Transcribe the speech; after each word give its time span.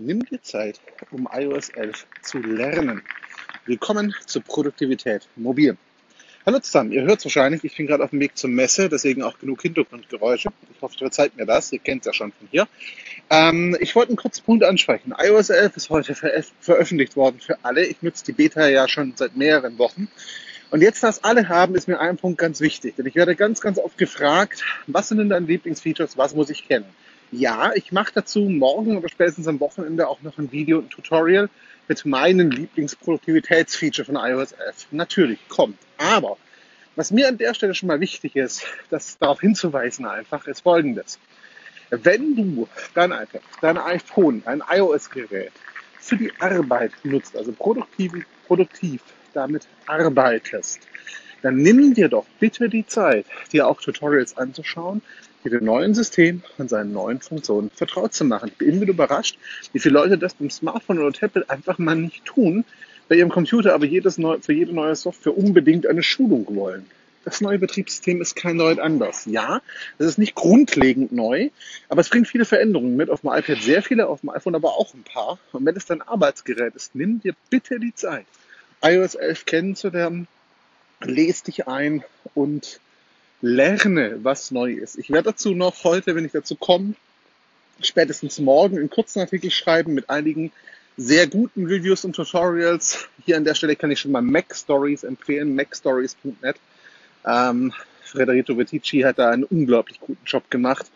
Nimm 0.00 0.24
dir 0.24 0.40
Zeit, 0.40 0.80
um 1.10 1.28
iOS 1.32 1.70
11 1.70 2.06
zu 2.22 2.38
lernen. 2.38 3.02
Willkommen 3.66 4.14
zur 4.26 4.42
Produktivität 4.42 5.26
mobil. 5.34 5.76
Hallo 6.46 6.60
zusammen, 6.60 6.92
ihr 6.92 7.02
hört 7.02 7.18
es 7.18 7.24
wahrscheinlich, 7.24 7.64
ich 7.64 7.76
bin 7.76 7.88
gerade 7.88 8.04
auf 8.04 8.10
dem 8.10 8.20
Weg 8.20 8.38
zur 8.38 8.48
Messe, 8.48 8.88
deswegen 8.88 9.24
auch 9.24 9.40
genug 9.40 9.60
Hintergrundgeräusche. 9.60 10.50
Ich 10.72 10.80
hoffe, 10.80 10.94
ihr 10.94 10.98
verzeiht 11.00 11.36
mir 11.36 11.46
das, 11.46 11.72
ihr 11.72 11.80
kennt 11.80 12.02
es 12.02 12.06
ja 12.06 12.12
schon 12.12 12.30
von 12.30 12.46
hier. 12.48 12.68
Ähm, 13.28 13.76
ich 13.80 13.96
wollte 13.96 14.10
einen 14.10 14.18
kurzen 14.18 14.44
Punkt 14.44 14.62
ansprechen. 14.62 15.12
iOS 15.18 15.50
11 15.50 15.76
ist 15.76 15.90
heute 15.90 16.14
ver 16.14 16.44
veröffentlicht 16.60 17.16
worden 17.16 17.40
für 17.40 17.58
alle. 17.64 17.84
Ich 17.84 18.00
nutze 18.00 18.24
die 18.24 18.32
Beta 18.32 18.68
ja 18.68 18.86
schon 18.86 19.14
seit 19.16 19.36
mehreren 19.36 19.78
Wochen. 19.78 20.06
Und 20.70 20.80
jetzt 20.80 21.02
das 21.02 21.24
alle 21.24 21.48
haben, 21.48 21.74
ist 21.74 21.88
mir 21.88 21.98
ein 21.98 22.18
Punkt 22.18 22.38
ganz 22.38 22.60
wichtig. 22.60 22.94
Denn 22.94 23.06
ich 23.06 23.16
werde 23.16 23.34
ganz, 23.34 23.60
ganz 23.60 23.78
oft 23.78 23.98
gefragt, 23.98 24.62
was 24.86 25.08
sind 25.08 25.18
denn 25.18 25.28
deine 25.28 25.46
Lieblingsfeatures, 25.46 26.16
was 26.16 26.36
muss 26.36 26.50
ich 26.50 26.68
kennen? 26.68 26.86
Ja, 27.30 27.72
ich 27.74 27.92
mache 27.92 28.12
dazu 28.14 28.40
morgen 28.40 28.96
oder 28.96 29.08
spätestens 29.10 29.48
am 29.48 29.60
Wochenende 29.60 30.08
auch 30.08 30.22
noch 30.22 30.38
ein 30.38 30.50
Video, 30.50 30.78
ein 30.78 30.88
Tutorial 30.88 31.50
mit 31.86 32.06
meinen 32.06 32.50
Lieblingsproduktivitätsfeature 32.50 34.06
von 34.06 34.16
iOS 34.16 34.52
11. 34.52 34.86
Natürlich, 34.92 35.38
kommt. 35.48 35.78
Aber 35.98 36.38
was 36.96 37.10
mir 37.10 37.28
an 37.28 37.36
der 37.36 37.52
Stelle 37.52 37.74
schon 37.74 37.86
mal 37.86 38.00
wichtig 38.00 38.34
ist, 38.34 38.64
das 38.88 39.18
darauf 39.18 39.40
hinzuweisen 39.40 40.06
einfach, 40.06 40.46
ist 40.46 40.62
folgendes. 40.62 41.18
Wenn 41.90 42.34
du 42.34 42.66
dein 42.94 43.12
iPad, 43.12 43.42
dein 43.60 43.76
iPhone, 43.76 44.42
ein 44.46 44.62
iOS-Gerät 44.70 45.52
für 46.00 46.16
die 46.16 46.32
Arbeit 46.38 46.92
nutzt, 47.02 47.36
also 47.36 47.52
produktiv, 47.52 48.12
produktiv 48.46 49.02
damit 49.34 49.68
arbeitest, 49.86 50.80
dann 51.42 51.56
nimm 51.56 51.94
dir 51.94 52.08
doch 52.08 52.26
bitte 52.40 52.68
die 52.68 52.86
Zeit, 52.86 53.26
dir 53.52 53.66
auch 53.66 53.80
Tutorials 53.80 54.36
anzuschauen, 54.36 55.02
mit 55.44 55.52
dem 55.52 55.64
neuen 55.64 55.94
System 55.94 56.42
und 56.58 56.68
seinen 56.68 56.92
neuen 56.92 57.20
Funktionen 57.20 57.70
vertraut 57.70 58.14
zu 58.14 58.24
machen. 58.24 58.50
Ich 58.50 58.58
bin 58.58 58.82
überrascht, 58.82 59.38
wie 59.72 59.78
viele 59.78 59.94
Leute 59.94 60.18
das 60.18 60.34
beim 60.34 60.50
Smartphone 60.50 60.98
oder 60.98 61.12
Tablet 61.12 61.48
einfach 61.48 61.78
mal 61.78 61.94
nicht 61.94 62.24
tun, 62.24 62.64
bei 63.08 63.16
ihrem 63.16 63.30
Computer 63.30 63.74
aber 63.74 63.86
jedes 63.86 64.18
neu, 64.18 64.38
für 64.40 64.52
jede 64.52 64.74
neue 64.74 64.94
Software 64.94 65.36
unbedingt 65.36 65.86
eine 65.86 66.02
Schulung 66.02 66.46
wollen. 66.54 66.86
Das 67.24 67.40
neue 67.40 67.58
Betriebssystem 67.58 68.22
ist 68.22 68.36
kein 68.36 68.58
Deut 68.58 68.78
anders. 68.78 69.26
Ja, 69.26 69.60
es 69.98 70.06
ist 70.06 70.18
nicht 70.18 70.34
grundlegend 70.34 71.12
neu, 71.12 71.50
aber 71.88 72.00
es 72.00 72.08
bringt 72.08 72.28
viele 72.28 72.44
Veränderungen 72.44 72.96
mit. 72.96 73.10
Auf 73.10 73.20
dem 73.20 73.30
iPad 73.30 73.60
sehr 73.60 73.82
viele, 73.82 74.06
auf 74.06 74.20
dem 74.20 74.30
iPhone 74.30 74.54
aber 74.54 74.70
auch 74.70 74.94
ein 74.94 75.02
paar. 75.02 75.38
Und 75.52 75.66
wenn 75.66 75.76
es 75.76 75.84
dein 75.84 76.00
Arbeitsgerät 76.00 76.74
ist, 76.74 76.94
nimm 76.94 77.20
dir 77.20 77.34
bitte 77.50 77.80
die 77.80 77.94
Zeit, 77.94 78.24
iOS 78.82 79.14
11 79.14 79.44
kennenzulernen, 79.44 80.28
lese 81.00 81.44
dich 81.44 81.68
ein 81.68 82.04
und 82.34 82.80
lerne, 83.40 84.18
was 84.22 84.50
neu 84.50 84.72
ist. 84.72 84.98
Ich 84.98 85.10
werde 85.10 85.30
dazu 85.30 85.54
noch 85.54 85.84
heute, 85.84 86.14
wenn 86.14 86.24
ich 86.24 86.32
dazu 86.32 86.56
komme, 86.56 86.94
spätestens 87.80 88.38
morgen 88.38 88.78
einen 88.78 88.90
kurzen 88.90 89.20
Artikel 89.20 89.50
schreiben 89.50 89.94
mit 89.94 90.10
einigen 90.10 90.52
sehr 90.96 91.28
guten 91.28 91.66
Reviews 91.66 92.04
und 92.04 92.16
Tutorials. 92.16 93.08
Hier 93.24 93.36
an 93.36 93.44
der 93.44 93.54
Stelle 93.54 93.76
kann 93.76 93.90
ich 93.90 94.00
schon 94.00 94.10
mal 94.10 94.22
Mac 94.22 94.54
Stories 94.54 95.04
empfehlen, 95.04 95.54
macstories.net. 95.54 96.56
Ähm, 97.24 97.72
Federico 98.02 98.56
Vettici 98.56 99.00
hat 99.00 99.18
da 99.18 99.30
einen 99.30 99.44
unglaublich 99.44 100.00
guten 100.00 100.24
Job 100.26 100.50
gemacht. 100.50 100.86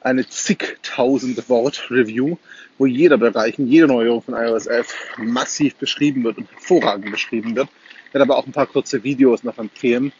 Eine 0.00 0.28
zigtausende 0.28 1.48
Wort 1.48 1.88
Review, 1.90 2.36
wo 2.78 2.86
jeder 2.86 3.16
Bereich, 3.16 3.54
jede 3.58 3.86
Neuerung 3.86 4.22
von 4.22 4.34
iOS 4.34 4.66
11 4.66 4.94
massiv 5.18 5.76
beschrieben 5.76 6.24
wird 6.24 6.38
und 6.38 6.50
hervorragend 6.50 7.12
beschrieben 7.12 7.54
wird. 7.54 7.68
Werde 8.14 8.22
aber 8.22 8.38
auch 8.38 8.46
ein 8.46 8.52
paar 8.52 8.68
kurze 8.68 9.02
Videos 9.02 9.42
noch 9.42 9.58
empfehlen. 9.58 10.12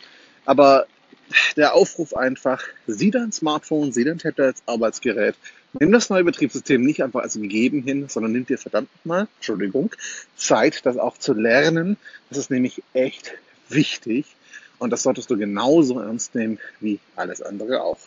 Aber 0.44 0.86
der 1.56 1.74
Aufruf 1.74 2.14
einfach, 2.14 2.60
sieh 2.88 3.12
dein 3.12 3.30
Smartphone, 3.30 3.92
sieh 3.92 4.02
dein 4.02 4.18
Tablet 4.18 4.48
als 4.48 4.62
Arbeitsgerät. 4.66 5.36
Nimm 5.78 5.92
das 5.92 6.10
neue 6.10 6.24
Betriebssystem 6.24 6.82
nicht 6.82 7.04
einfach 7.04 7.22
als 7.22 7.34
gegeben 7.34 7.82
hin, 7.82 8.08
sondern 8.08 8.32
nimm 8.32 8.46
dir 8.46 8.58
verdammt 8.58 8.88
mal, 9.04 9.28
Entschuldigung, 9.36 9.94
Zeit, 10.36 10.84
das 10.86 10.98
auch 10.98 11.18
zu 11.18 11.34
lernen. 11.34 11.96
Das 12.30 12.38
ist 12.38 12.50
nämlich 12.50 12.82
echt 12.94 13.32
wichtig. 13.68 14.26
Und 14.78 14.90
das 14.90 15.04
solltest 15.04 15.30
du 15.30 15.38
genauso 15.38 16.00
ernst 16.00 16.34
nehmen 16.34 16.58
wie 16.80 16.98
alles 17.14 17.42
andere 17.42 17.82
auch. 17.82 17.98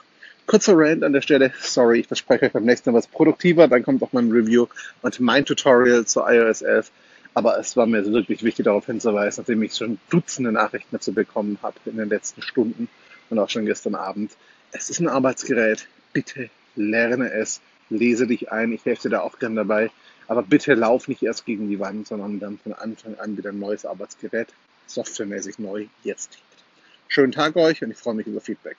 Kurzer 0.47 0.73
Rant 0.75 1.03
an 1.03 1.13
der 1.13 1.21
Stelle. 1.21 1.53
Sorry, 1.61 2.01
ich 2.01 2.07
verspreche 2.07 2.45
euch 2.45 2.51
beim 2.51 2.65
nächsten 2.65 2.91
Mal 2.91 2.97
was 2.97 3.07
produktiver. 3.07 3.69
Dann 3.69 3.83
kommt 3.83 4.03
auch 4.03 4.11
mein 4.11 4.31
Review 4.31 4.67
und 5.01 5.19
mein 5.21 5.45
Tutorial 5.45 6.05
zu 6.05 6.21
iOS 6.25 6.61
11. 6.61 6.91
Aber 7.37 7.59
es 7.59 7.77
war 7.77 7.85
mir 7.85 8.03
wirklich 8.11 8.41
wichtig, 8.41 8.65
darauf 8.65 8.87
hinzuweisen, 8.87 9.43
nachdem 9.43 9.61
ich 9.61 9.75
schon 9.75 9.99
Dutzende 10.09 10.51
Nachrichten 10.51 10.89
dazu 10.89 11.13
bekommen 11.13 11.59
habe 11.61 11.75
in 11.85 11.97
den 11.97 12.09
letzten 12.09 12.41
Stunden 12.41 12.89
und 13.29 13.37
auch 13.37 13.47
schon 13.47 13.67
gestern 13.67 13.93
Abend. 13.93 14.31
Es 14.71 14.89
ist 14.89 14.99
ein 14.99 15.07
Arbeitsgerät. 15.07 15.87
Bitte 16.13 16.49
lerne 16.75 17.31
es. 17.31 17.61
Lese 17.91 18.25
dich 18.25 18.51
ein. 18.51 18.71
Ich 18.71 18.85
helfe 18.85 19.03
dir 19.03 19.17
da 19.17 19.19
auch 19.19 19.37
gern 19.37 19.55
dabei. 19.55 19.91
Aber 20.27 20.41
bitte 20.41 20.73
lauf 20.73 21.07
nicht 21.07 21.21
erst 21.21 21.45
gegen 21.45 21.69
die 21.69 21.79
Wand, 21.79 22.07
sondern 22.07 22.39
dann 22.39 22.57
von 22.57 22.73
Anfang 22.73 23.19
an 23.19 23.37
wieder 23.37 23.51
ein 23.51 23.59
neues 23.59 23.85
Arbeitsgerät, 23.85 24.47
softwaremäßig 24.87 25.59
neu, 25.59 25.85
jetzt. 26.03 26.39
Schönen 27.07 27.33
Tag 27.33 27.55
euch 27.55 27.83
und 27.83 27.91
ich 27.91 27.97
freue 27.97 28.15
mich 28.15 28.25
über 28.25 28.41
Feedback. 28.41 28.77